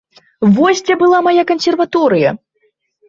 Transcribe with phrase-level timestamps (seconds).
[0.55, 2.29] Вось дзе была мая кансерваторыя!